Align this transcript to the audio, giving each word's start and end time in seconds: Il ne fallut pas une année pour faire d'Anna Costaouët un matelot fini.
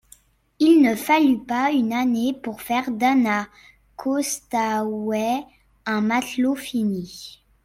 Il 0.57 0.81
ne 0.81 0.95
fallut 0.95 1.43
pas 1.45 1.69
une 1.71 1.93
année 1.93 2.33
pour 2.33 2.59
faire 2.63 2.89
d'Anna 2.89 3.45
Costaouët 3.97 5.45
un 5.85 6.01
matelot 6.01 6.55
fini. 6.55 7.43